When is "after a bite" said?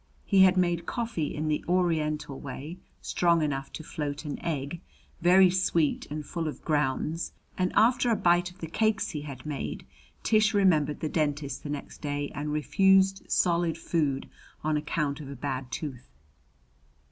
7.75-8.49